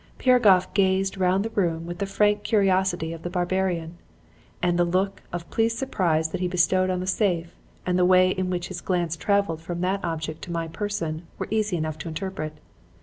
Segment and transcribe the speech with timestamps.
[0.17, 3.99] Piragoff gazed round the room with the frank curiosity of the barbarian,
[4.59, 8.31] and the look of pleased surprise that he bestowed on the safe and the way
[8.31, 12.07] in which his glance traveled from that object to my person were easy enough to
[12.07, 12.53] interpret.